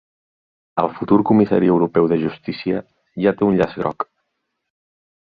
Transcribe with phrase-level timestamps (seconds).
[0.83, 2.79] El futur comissari europeu de Justícia
[3.25, 4.07] ja té un llaç groc